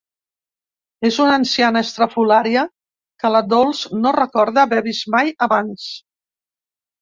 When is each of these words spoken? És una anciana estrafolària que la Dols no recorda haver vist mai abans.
És 1.09 1.17
una 1.25 1.35
anciana 1.39 1.83
estrafolària 1.87 2.63
que 3.25 3.31
la 3.35 3.43
Dols 3.51 3.83
no 4.07 4.15
recorda 4.17 4.65
haver 4.65 4.81
vist 4.89 5.07
mai 5.19 5.31
abans. 5.49 5.87